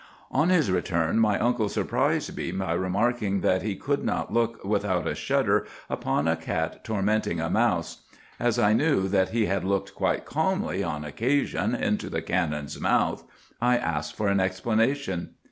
"On 0.31 0.49
his 0.49 0.71
return 0.71 1.19
my 1.19 1.37
uncle 1.37 1.69
surprised 1.69 2.35
me 2.35 2.51
by 2.51 2.73
remarking 2.73 3.41
that 3.41 3.61
he 3.61 3.75
could 3.75 4.03
not 4.03 4.33
look 4.33 4.63
without 4.65 5.05
a 5.05 5.13
shudder 5.13 5.67
upon 5.91 6.27
a 6.27 6.35
cat 6.35 6.83
tormenting 6.83 7.39
a 7.39 7.51
mouse. 7.51 8.01
As 8.39 8.57
I 8.57 8.73
knew 8.73 9.07
that 9.07 9.29
he 9.29 9.45
had 9.45 9.63
looked 9.63 9.93
quite 9.93 10.25
calmly, 10.25 10.83
on 10.83 11.05
occasion, 11.05 11.75
into 11.75 12.09
the 12.09 12.23
cannon's 12.23 12.81
mouth, 12.81 13.23
I 13.61 13.77
asked 13.77 14.17
for 14.17 14.27
an 14.27 14.39
explanation. 14.39 15.35